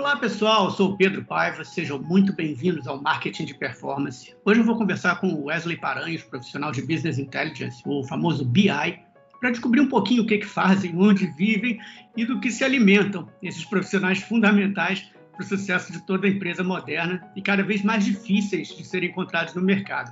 [0.00, 4.34] Olá pessoal, eu sou o Pedro Paiva, sejam muito bem-vindos ao Marketing de Performance.
[4.46, 8.98] Hoje eu vou conversar com o Wesley Paranhos, profissional de Business Intelligence, o famoso BI,
[9.38, 11.78] para descobrir um pouquinho o que, que fazem, onde vivem
[12.16, 17.22] e do que se alimentam esses profissionais fundamentais para o sucesso de toda empresa moderna
[17.36, 20.10] e cada vez mais difíceis de serem encontrados no mercado.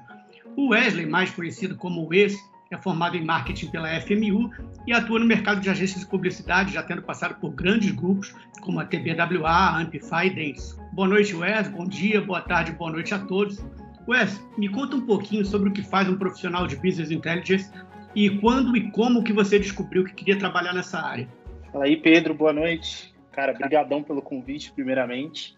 [0.55, 2.36] O Wesley, mais conhecido como o ES,
[2.70, 4.50] é formado em marketing pela FMU
[4.86, 8.80] e atua no mercado de agências de publicidade, já tendo passado por grandes grupos como
[8.80, 10.76] a TBWA, Amplify e Dance.
[10.92, 11.68] Boa noite, Wes.
[11.68, 13.64] Bom dia, boa tarde, boa noite a todos.
[14.06, 17.70] Wes, me conta um pouquinho sobre o que faz um profissional de Business Intelligence
[18.14, 21.28] e quando e como que você descobriu que queria trabalhar nessa área.
[21.73, 22.34] Fala aí, Pedro.
[22.34, 23.14] Boa noite.
[23.32, 25.56] Cara, brigadão pelo convite, primeiramente.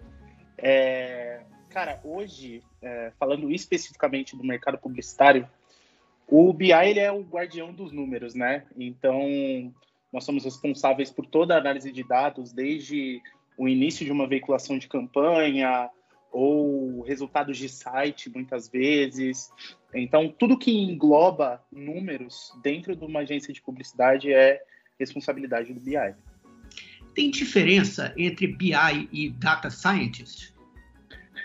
[0.58, 1.40] É...
[1.70, 5.48] Cara, hoje, é, falando especificamente do mercado publicitário,
[6.30, 8.64] o BI ele é o guardião dos números, né?
[8.76, 9.74] Então,
[10.12, 13.20] nós somos responsáveis por toda a análise de dados, desde
[13.58, 15.90] o início de uma veiculação de campanha
[16.32, 19.50] ou resultados de site, muitas vezes.
[19.92, 24.62] Então, tudo que engloba números dentro de uma agência de publicidade é
[24.98, 26.14] responsabilidade do BI.
[27.14, 30.54] Tem diferença entre BI e Data Scientist?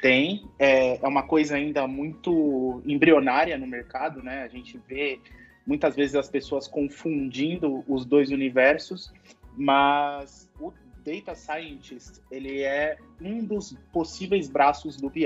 [0.01, 4.43] Tem, é, é uma coisa ainda muito embrionária no mercado, né?
[4.43, 5.19] A gente vê
[5.65, 9.11] muitas vezes as pessoas confundindo os dois universos,
[9.57, 10.71] mas o
[11.03, 15.25] data scientist ele é um dos possíveis braços do BI.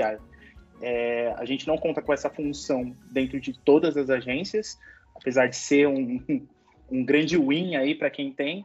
[0.82, 4.78] É, a gente não conta com essa função dentro de todas as agências,
[5.14, 6.20] apesar de ser um,
[6.90, 8.64] um grande win aí para quem tem,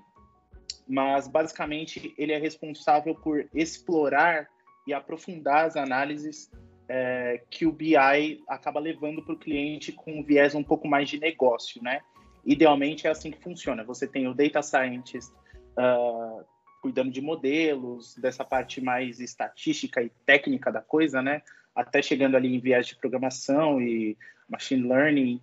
[0.87, 4.47] mas basicamente ele é responsável por explorar
[4.85, 6.51] e aprofundar as análises
[6.87, 11.09] é, que o BI acaba levando para o cliente com um viés um pouco mais
[11.09, 12.01] de negócio, né?
[12.45, 13.83] Idealmente é assim que funciona.
[13.83, 16.45] Você tem o data scientist uh,
[16.81, 21.41] cuidando de modelos, dessa parte mais estatística e técnica da coisa, né?
[21.73, 24.15] Até chegando ali em viés de programação e
[24.47, 25.41] machine learning,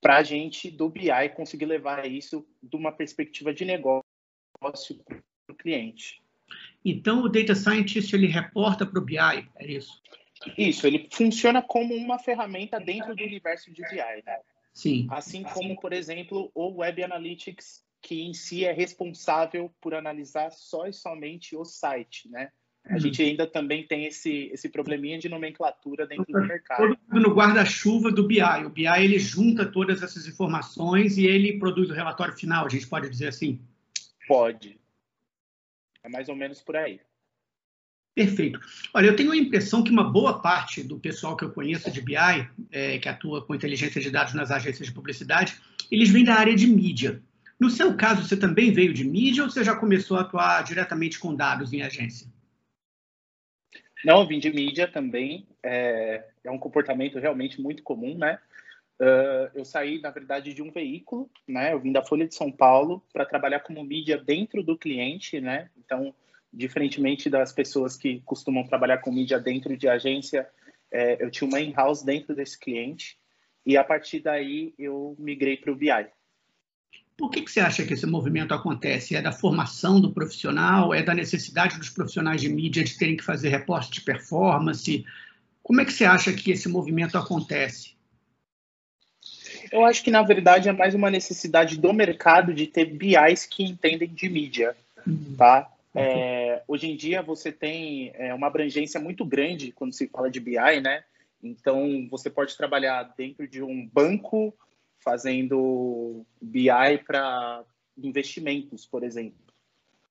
[0.00, 4.04] para a gente do BI conseguir levar isso de uma perspectiva de negócio
[4.60, 4.72] para
[5.50, 6.21] o cliente.
[6.84, 10.00] Então, o Data Scientist ele reporta para o BI, é isso?
[10.58, 14.38] Isso, ele funciona como uma ferramenta dentro do universo de BI, né?
[14.72, 15.06] Sim.
[15.10, 20.86] Assim como, por exemplo, o Web Analytics, que em si é responsável por analisar só
[20.86, 22.48] e somente o site, né?
[22.88, 22.98] A uhum.
[22.98, 26.96] gente ainda também tem esse, esse probleminha de nomenclatura dentro do mercado.
[27.10, 28.42] Todo no guarda-chuva do BI.
[28.66, 32.88] O BI ele junta todas essas informações e ele produz o relatório final, a gente
[32.88, 33.60] pode dizer assim?
[34.26, 34.80] Pode,
[36.04, 37.00] é mais ou menos por aí.
[38.14, 38.60] Perfeito.
[38.92, 42.02] Olha, eu tenho a impressão que uma boa parte do pessoal que eu conheço de
[42.02, 42.14] BI,
[42.70, 45.58] é, que atua com inteligência de dados nas agências de publicidade,
[45.90, 47.22] eles vêm da área de mídia.
[47.58, 51.18] No seu caso, você também veio de mídia ou você já começou a atuar diretamente
[51.18, 52.26] com dados em agência?
[54.04, 55.46] Não, eu vim de mídia também.
[55.62, 58.38] É, é um comportamento realmente muito comum, né?
[59.00, 61.72] Uh, eu saí, na verdade, de um veículo, né?
[61.72, 65.70] Eu vim da Folha de São Paulo para trabalhar como mídia dentro do cliente, né?
[65.76, 66.14] Então,
[66.52, 70.48] diferentemente das pessoas que costumam trabalhar com mídia dentro de agência,
[70.90, 73.18] é, eu tinha uma in-house dentro desse cliente
[73.64, 75.88] e a partir daí eu migrei para o BI.
[77.16, 79.14] Por que, que você acha que esse movimento acontece?
[79.14, 80.92] É da formação do profissional?
[80.92, 85.04] É da necessidade dos profissionais de mídia de terem que fazer reporte de performance?
[85.62, 87.94] Como é que você acha que esse movimento acontece?
[89.72, 93.64] Eu acho que, na verdade, é mais uma necessidade do mercado de ter BIs que
[93.64, 95.34] entendem de mídia, uhum.
[95.36, 95.72] tá?
[95.94, 100.40] É, hoje em dia, você tem é, uma abrangência muito grande quando se fala de
[100.40, 101.02] BI, né?
[101.42, 104.54] Então, você pode trabalhar dentro de um banco
[105.00, 107.64] fazendo BI para
[107.96, 109.40] investimentos, por exemplo.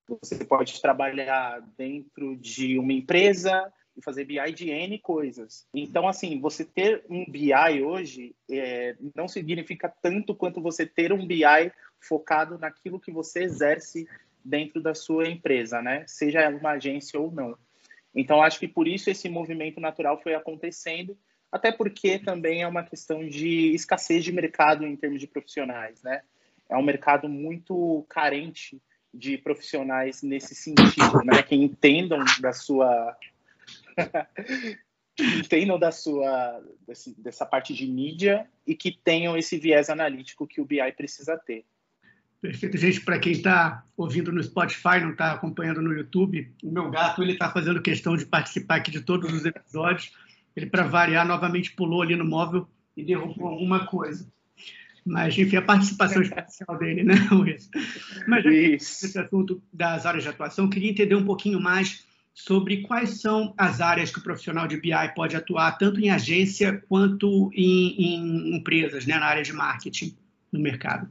[0.08, 5.68] Você pode trabalhar dentro de uma empresa e fazer BI de N coisas.
[5.74, 11.26] Então, assim, você ter um BI hoje é, não significa tanto quanto você ter um
[11.26, 14.08] BI focado naquilo que você exerce
[14.44, 16.04] dentro da sua empresa, né?
[16.08, 17.58] Seja uma agência ou não.
[18.14, 21.18] Então, acho que por isso esse movimento natural foi acontecendo,
[21.52, 26.22] até porque também é uma questão de escassez de mercado em termos de profissionais, né?
[26.70, 28.82] É um mercado muito carente
[29.14, 31.44] de profissionais nesse sentido, né?
[31.44, 33.16] Que entendam da sua
[35.20, 40.62] entendam da sua desse, dessa parte de mídia e que tenham esse viés analítico que
[40.62, 41.66] o BI precisa ter.
[42.42, 43.02] Perfeito, gente.
[43.02, 47.34] Para quem está ouvindo no Spotify, não está acompanhando no YouTube, o meu gato ele
[47.34, 50.12] está fazendo questão de participar aqui de todos os episódios.
[50.56, 52.68] Ele, para variar, novamente pulou ali no móvel
[52.98, 54.28] e derrubou alguma coisa.
[55.06, 57.70] Mas, enfim, a participação especial dele, né, Luiz?
[58.28, 63.54] Mas, esse assunto das áreas de atuação, queria entender um pouquinho mais sobre quais são
[63.58, 68.56] as áreas que o profissional de BI pode atuar, tanto em agência quanto em, em
[68.56, 70.16] empresas, né, na área de marketing
[70.52, 71.10] no mercado.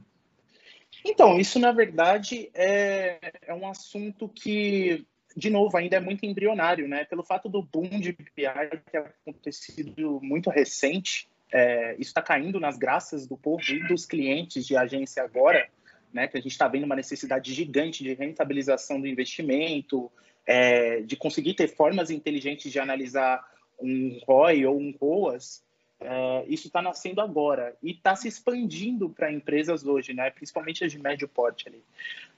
[1.05, 6.87] Então, isso na verdade é, é um assunto que, de novo, ainda é muito embrionário,
[6.87, 7.05] né?
[7.05, 8.45] Pelo fato do boom de BI
[8.91, 14.65] ter acontecido muito recente, é, isso está caindo nas graças do povo e dos clientes
[14.65, 15.67] de agência agora,
[16.13, 16.27] né?
[16.27, 20.11] Que a gente está vendo uma necessidade gigante de rentabilização do investimento,
[20.45, 23.45] é, de conseguir ter formas inteligentes de analisar
[23.79, 25.63] um ROI ou um ROAS,
[26.03, 30.31] é, isso está nascendo agora e está se expandindo para empresas hoje, né?
[30.31, 31.83] principalmente as de médio porte ali.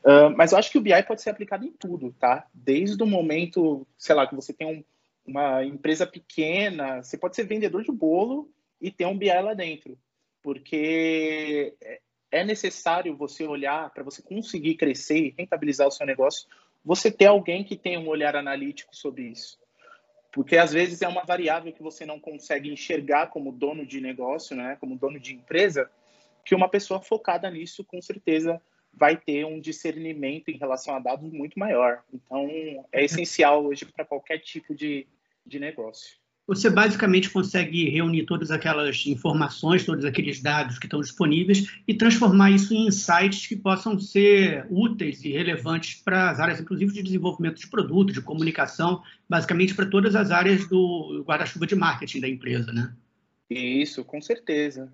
[0.04, 2.46] Uh, mas eu acho que o BI pode ser aplicado em tudo, tá?
[2.54, 4.84] Desde o momento, sei lá, que você tem um,
[5.26, 9.98] uma empresa pequena, você pode ser vendedor de bolo e ter um BI lá dentro,
[10.42, 11.74] porque
[12.34, 16.48] é necessário você olhar para você conseguir crescer e rentabilizar o seu negócio
[16.84, 19.62] você ter alguém que tenha um olhar analítico sobre isso.
[20.32, 24.56] Porque às vezes é uma variável que você não consegue enxergar como dono de negócio,
[24.56, 25.90] né, como dono de empresa,
[26.44, 28.60] que uma pessoa focada nisso com certeza
[28.92, 32.04] vai ter um discernimento em relação a dados muito maior.
[32.12, 32.50] Então,
[32.92, 35.08] é essencial hoje para qualquer tipo de,
[35.46, 41.82] de negócio você basicamente consegue reunir todas aquelas informações, todos aqueles dados que estão disponíveis
[41.88, 46.94] e transformar isso em insights que possam ser úteis e relevantes para as áreas, inclusive,
[46.94, 52.20] de desenvolvimento de produto, de comunicação, basicamente para todas as áreas do guarda-chuva de marketing
[52.20, 52.94] da empresa, né?
[53.50, 54.92] Isso, com certeza.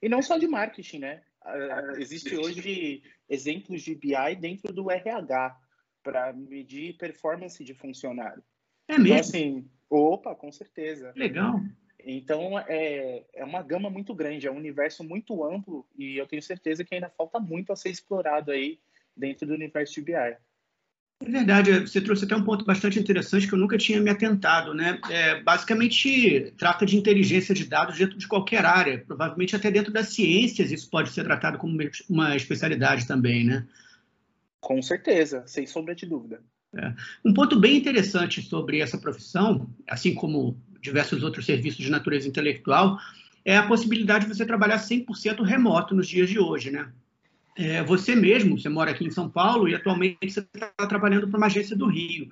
[0.00, 1.22] E não só de marketing, né?
[1.44, 5.56] Uh, existe hoje exemplos de BI dentro do RH
[6.02, 8.42] para medir performance de funcionário.
[8.86, 9.06] É mesmo?
[9.06, 11.12] Então, assim, Opa, com certeza.
[11.14, 11.60] Legal.
[12.02, 16.42] Então, é, é uma gama muito grande, é um universo muito amplo e eu tenho
[16.42, 18.80] certeza que ainda falta muito a ser explorado aí
[19.14, 20.14] dentro do universo de BI.
[20.14, 20.38] É
[21.20, 24.98] verdade, você trouxe até um ponto bastante interessante que eu nunca tinha me atentado, né?
[25.10, 30.08] É, basicamente, trata de inteligência de dados dentro de qualquer área, provavelmente até dentro das
[30.08, 31.78] ciências isso pode ser tratado como
[32.08, 33.68] uma especialidade também, né?
[34.58, 36.42] Com certeza, sem sombra de dúvida.
[36.74, 36.94] É.
[37.24, 42.98] Um ponto bem interessante sobre essa profissão, assim como diversos outros serviços de natureza intelectual,
[43.44, 46.90] é a possibilidade de você trabalhar 100% remoto nos dias de hoje, né?
[47.56, 51.36] É, você mesmo, você mora aqui em São Paulo e atualmente você está trabalhando para
[51.36, 52.28] uma agência do Rio.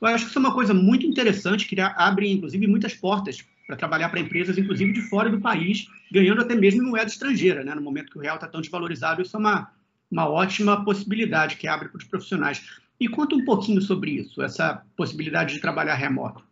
[0.00, 3.76] Eu acho que isso é uma coisa muito interessante, que abre, inclusive, muitas portas para
[3.76, 7.74] trabalhar para empresas, inclusive de fora do país, ganhando até mesmo em moeda estrangeira, né?
[7.74, 9.72] No momento que o real está tão desvalorizado, isso é uma,
[10.08, 12.62] uma ótima possibilidade que abre para os profissionais.
[12.98, 16.44] E conta um pouquinho sobre isso, essa possibilidade de trabalhar remoto.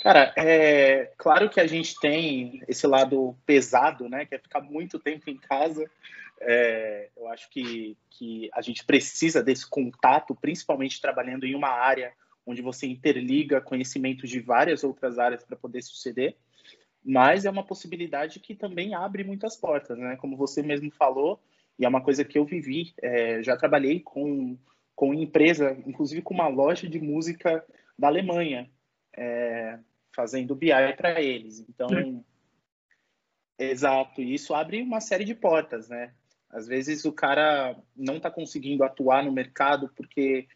[0.00, 4.24] Cara, é claro que a gente tem esse lado pesado, né?
[4.24, 5.84] Que é ficar muito tempo em casa.
[6.40, 12.12] É, eu acho que, que a gente precisa desse contato, principalmente trabalhando em uma área
[12.46, 16.36] onde você interliga conhecimentos de várias outras áreas para poder suceder.
[17.04, 20.16] Mas é uma possibilidade que também abre muitas portas, né?
[20.16, 21.40] Como você mesmo falou,
[21.78, 22.92] e é uma coisa que eu vivi.
[23.00, 24.58] É, já trabalhei com,
[24.94, 27.64] com empresa, inclusive com uma loja de música
[27.98, 28.68] da Alemanha,
[29.16, 29.78] é,
[30.14, 31.60] fazendo BI para eles.
[31.68, 32.24] Então, Sim.
[33.58, 36.12] exato, e isso abre uma série de portas, né?
[36.50, 40.48] Às vezes o cara não está conseguindo atuar no mercado porque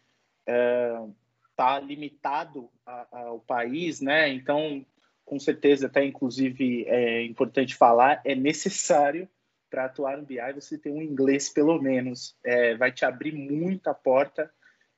[0.45, 2.69] está é, limitado
[3.11, 4.27] ao país, né?
[4.29, 4.85] Então,
[5.23, 9.29] com certeza, até inclusive é importante falar, é necessário
[9.73, 12.35] para atuar no BI você ter um inglês pelo menos.
[12.45, 14.51] É, vai te abrir muita porta,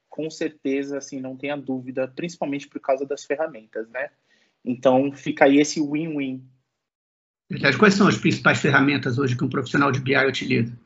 [0.09, 4.09] com certeza, assim, não tenha dúvida, principalmente por causa das ferramentas, né?
[4.65, 6.45] Então fica aí esse win-win.
[7.79, 10.77] Quais são as principais ferramentas hoje que um profissional de BI utiliza?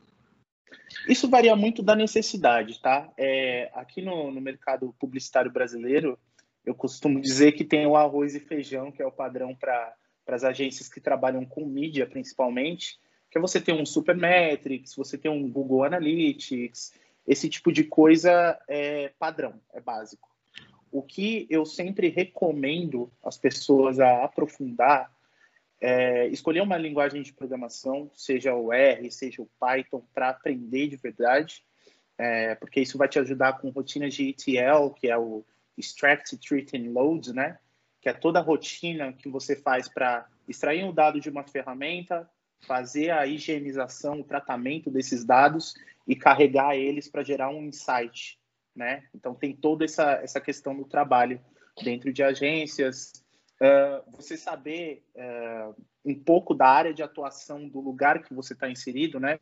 [1.08, 3.12] Isso varia muito da necessidade, tá?
[3.18, 6.16] É, aqui no, no mercado publicitário brasileiro,
[6.64, 9.92] eu costumo dizer que tem o arroz e feijão, que é o padrão para
[10.28, 15.28] as agências que trabalham com mídia, principalmente, que é você ter um Supermetrics, você ter
[15.28, 16.92] um Google Analytics,
[17.26, 20.28] esse tipo de coisa é padrão, é básico.
[20.90, 25.12] O que eu sempre recomendo as pessoas a aprofundar
[25.80, 30.96] é escolher uma linguagem de programação, seja o R, seja o Python, para aprender de
[30.96, 31.64] verdade,
[32.18, 35.44] é, porque isso vai te ajudar com rotinas de ETL, que é o
[35.78, 37.58] Extract, Treat and Load, né?
[38.00, 42.28] Que é toda a rotina que você faz para extrair um dado de uma ferramenta,
[42.66, 45.74] fazer a higienização, o tratamento desses dados
[46.06, 48.38] e carregar eles para gerar um insight,
[48.74, 49.04] né?
[49.14, 51.40] Então tem toda essa, essa questão do trabalho
[51.82, 53.12] dentro de agências,
[53.60, 55.74] uh, você saber uh,
[56.04, 59.38] um pouco da área de atuação do lugar que você está inserido, né?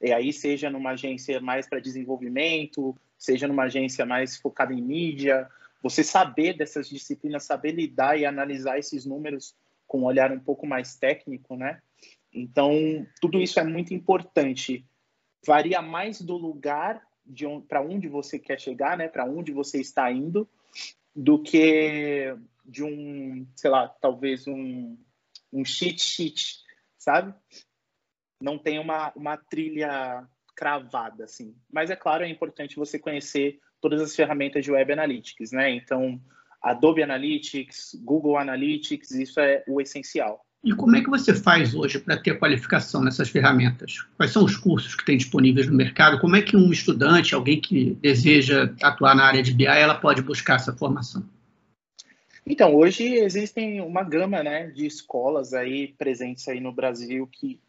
[0.00, 5.48] E aí, seja numa agência mais para desenvolvimento, seja numa agência mais focada em mídia,
[5.82, 9.54] você saber dessas disciplinas, saber lidar e analisar esses números
[9.86, 11.80] com um olhar um pouco mais técnico, né?
[12.34, 14.84] Então, tudo isso é muito importante.
[15.46, 17.00] Varia mais do lugar
[17.68, 19.08] para onde você quer chegar, né?
[19.08, 20.48] Para onde você está indo,
[21.14, 24.98] do que de um, sei lá, talvez um,
[25.52, 26.58] um cheat sheet,
[26.98, 27.34] sabe?
[28.40, 31.54] Não tem uma, uma trilha cravada, assim.
[31.72, 35.70] Mas é claro, é importante você conhecer todas as ferramentas de Web Analytics, né?
[35.70, 36.20] Então,
[36.60, 40.44] Adobe Analytics, Google Analytics, isso é o essencial.
[40.64, 43.98] E como é que você faz hoje para ter qualificação nessas ferramentas?
[44.16, 46.18] Quais são os cursos que tem disponíveis no mercado?
[46.18, 50.22] Como é que um estudante, alguém que deseja atuar na área de BI, ela pode
[50.22, 51.22] buscar essa formação?
[52.46, 57.60] Então, hoje existem uma gama né, de escolas aí presentes aí no Brasil que,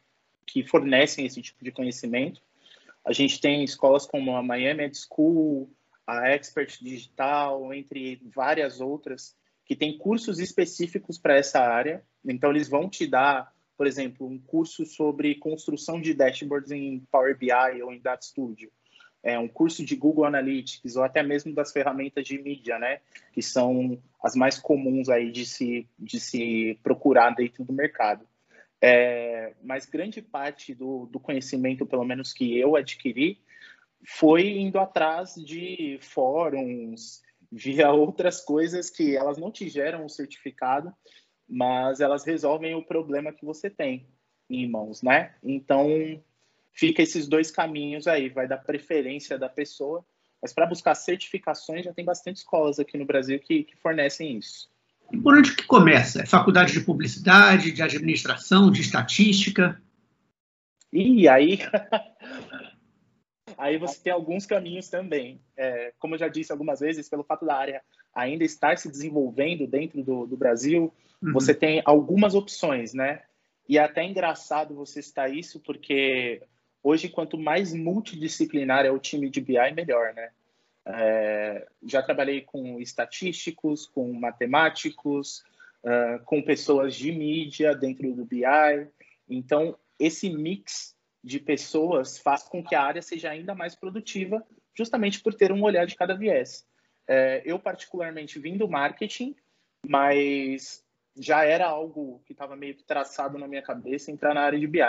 [0.48, 2.40] que fornecem esse tipo de conhecimento.
[3.04, 5.70] A gente tem escolas como a Miami Ed School,
[6.08, 12.04] a Expert Digital, entre várias outras, que tem cursos específicos para essa área.
[12.24, 17.38] Então, eles vão te dar, por exemplo, um curso sobre construção de dashboards em Power
[17.38, 18.72] BI ou em Data Studio.
[19.24, 23.00] É, um curso de Google Analytics ou até mesmo das ferramentas de mídia, né?
[23.34, 28.24] Que são as mais comuns aí de se, de se procurar dentro do mercado.
[28.80, 33.40] É, mas grande parte do, do conhecimento, pelo menos que eu adquiri,
[34.08, 40.94] foi indo atrás de fóruns, via outras coisas que elas não te geram o certificado,
[41.48, 44.08] mas elas resolvem o problema que você tem
[44.50, 45.36] em mãos, né?
[45.44, 45.88] Então,
[46.72, 50.06] fica esses dois caminhos aí, vai da preferência da pessoa,
[50.42, 54.70] mas para buscar certificações já tem bastante escolas aqui no Brasil que, que fornecem isso.
[55.12, 56.22] E por onde que começa?
[56.22, 59.82] É faculdade de publicidade, de administração, de estatística?
[60.92, 61.60] E aí
[63.58, 65.42] Aí você tem alguns caminhos também.
[65.58, 67.82] É, como eu já disse algumas vezes, pelo fato da área
[68.14, 71.34] ainda estar se desenvolvendo dentro do, do Brasil, uhum.
[71.34, 73.24] você tem algumas opções, né?
[73.68, 76.42] E é até engraçado você citar isso, porque
[76.82, 80.30] hoje, quanto mais multidisciplinar é o time de BI, melhor, né?
[80.88, 85.44] É, já trabalhei com estatísticos, com matemáticos,
[85.84, 88.44] uh, com pessoas de mídia dentro do BI.
[89.28, 90.95] Então, esse mix
[91.26, 95.64] de pessoas faz com que a área seja ainda mais produtiva, justamente por ter um
[95.64, 96.68] olhar de cada viés.
[97.08, 99.36] É, eu, particularmente, vim do marketing,
[99.88, 100.86] mas
[101.18, 104.68] já era algo que estava meio que traçado na minha cabeça entrar na área de
[104.68, 104.82] BI.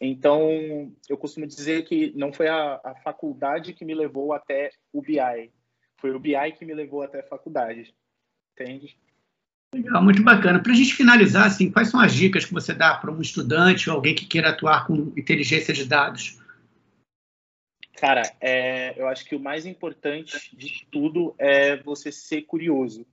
[0.00, 5.00] Então, eu costumo dizer que não foi a, a faculdade que me levou até o
[5.00, 5.52] BI,
[5.98, 7.94] foi o BI que me levou até a faculdade.
[8.52, 8.98] Entende?
[9.74, 10.62] Legal, muito bacana.
[10.62, 13.90] Para a gente finalizar, assim, quais são as dicas que você dá para um estudante
[13.90, 16.38] ou alguém que queira atuar com inteligência de dados?
[17.96, 23.04] Cara, é, eu acho que o mais importante de tudo é você ser curioso.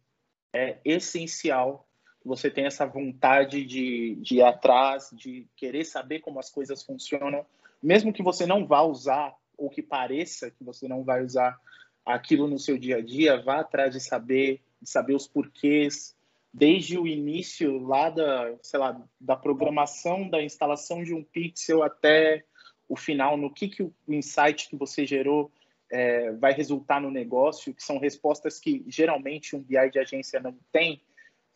[0.53, 1.87] É essencial
[2.21, 6.83] que você tenha essa vontade de, de ir atrás, de querer saber como as coisas
[6.83, 7.43] funcionam,
[7.81, 11.59] mesmo que você não vá usar ou que pareça que você não vai usar
[12.05, 16.15] aquilo no seu dia a dia, vá atrás de saber, de saber os porquês,
[16.53, 22.43] desde o início lá da, sei lá, da programação da instalação de um pixel até
[22.89, 25.51] o final, no que, que o insight que você gerou
[25.89, 30.57] é, vai resultar no negócio, que são respostas que geralmente um BI de agência não
[30.71, 31.01] tem,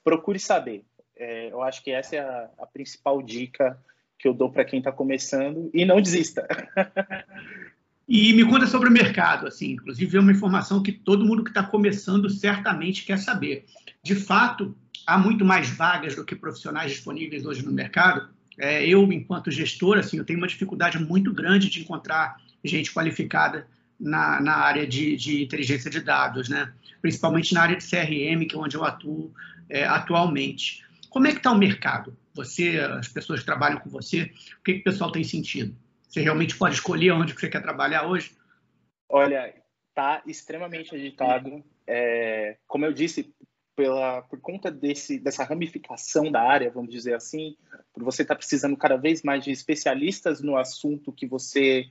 [0.03, 0.85] procure saber.
[1.17, 3.77] É, eu acho que essa é a, a principal dica
[4.17, 6.47] que eu dou para quem está começando e não desista.
[8.07, 11.49] E me conta sobre o mercado, assim, inclusive é uma informação que todo mundo que
[11.49, 13.65] está começando certamente quer saber.
[14.03, 18.29] De fato, há muito mais vagas do que profissionais disponíveis hoje no mercado.
[18.57, 23.67] É, eu, enquanto gestor, assim, eu tenho uma dificuldade muito grande de encontrar gente qualificada
[23.99, 26.73] na, na área de, de inteligência de dados, né?
[27.01, 29.33] principalmente na área de CRM, que é onde eu atuo
[29.69, 30.83] é, atualmente.
[31.09, 32.17] Como é que está o mercado?
[32.33, 34.23] Você, as pessoas que trabalham com você,
[34.59, 35.75] o que, que o pessoal tem sentido?
[36.07, 38.35] Você realmente pode escolher onde você quer trabalhar hoje?
[39.07, 39.53] Olha,
[39.89, 41.63] está extremamente agitado.
[41.87, 43.33] É, como eu disse,
[43.75, 47.55] pela, por conta desse, dessa ramificação da área, vamos dizer assim,
[47.93, 51.87] por você estar tá precisando cada vez mais de especialistas no assunto que você,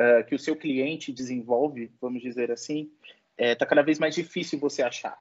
[0.00, 2.90] uh, que o seu cliente desenvolve, vamos dizer assim,
[3.36, 5.18] está é, tá cada vez mais difícil você achar,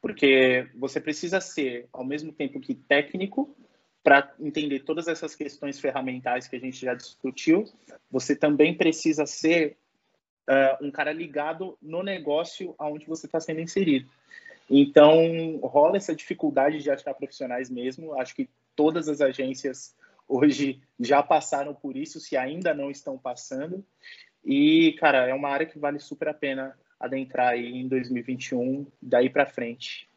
[0.00, 3.56] porque você precisa ser, ao mesmo tempo que técnico,
[4.04, 7.64] para entender todas essas questões ferramentais que a gente já discutiu,
[8.08, 9.76] você também precisa ser
[10.48, 14.08] uh, um cara ligado no negócio aonde você está sendo inserido.
[14.68, 18.18] Então, rola essa dificuldade de achar profissionais mesmo.
[18.18, 19.94] Acho que todas as agências
[20.28, 23.84] hoje já passaram por isso, se ainda não estão passando.
[24.44, 29.28] E, cara, é uma área que vale super a pena adentrar aí em 2021, daí
[29.28, 30.08] para frente.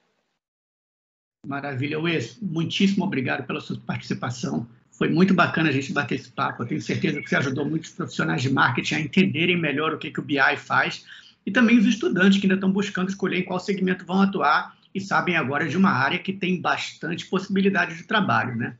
[1.46, 2.40] Maravilha, Wes.
[2.42, 4.68] Muitíssimo obrigado pela sua participação.
[4.92, 6.64] Foi muito bacana a gente bater esse papo.
[6.64, 10.12] Eu tenho certeza que você ajudou muitos profissionais de marketing a entenderem melhor o que,
[10.12, 11.06] que o BI faz
[11.46, 15.00] e também os estudantes que ainda estão buscando escolher em qual segmento vão atuar e
[15.00, 18.78] sabem agora de uma área que tem bastante possibilidade de trabalho, né?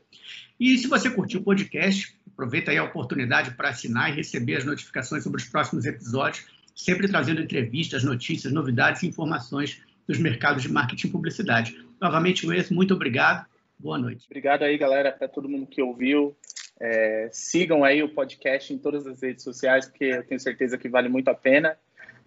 [0.58, 4.64] E se você curtiu o podcast, aproveita aí a oportunidade para assinar e receber as
[4.64, 10.70] notificações sobre os próximos episódios, sempre trazendo entrevistas, notícias, novidades e informações dos mercados de
[10.70, 11.84] marketing e publicidade.
[12.00, 13.46] Novamente, Wes, muito obrigado.
[13.78, 14.26] Boa noite.
[14.26, 16.36] Obrigado aí, galera, para todo mundo que ouviu.
[16.78, 20.88] É, sigam aí o podcast em todas as redes sociais, porque eu tenho certeza que
[20.88, 21.76] vale muito a pena.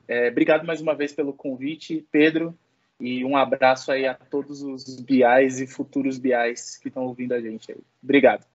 [0.07, 2.57] É, obrigado mais uma vez pelo convite, Pedro,
[2.99, 7.41] e um abraço aí a todos os BIs e futuros BIs que estão ouvindo a
[7.41, 7.81] gente aí.
[8.01, 8.45] Obrigado.